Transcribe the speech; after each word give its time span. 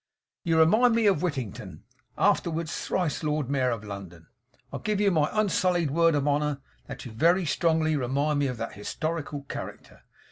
You 0.43 0.57
remind 0.57 0.95
me 0.95 1.05
of 1.05 1.21
Whittington, 1.21 1.83
afterwards 2.17 2.75
thrice 2.87 3.21
Lord 3.21 3.51
Mayor 3.51 3.69
of 3.69 3.83
London. 3.83 4.25
I 4.73 4.79
give 4.79 4.99
you 4.99 5.11
my 5.11 5.29
unsullied 5.31 5.91
word 5.91 6.15
of 6.15 6.27
honour, 6.27 6.59
that 6.87 7.05
you 7.05 7.11
very 7.11 7.45
strongly 7.45 7.95
remind 7.95 8.39
me 8.39 8.47
of 8.47 8.57
that 8.57 8.73
historical 8.73 9.43
character. 9.43 10.01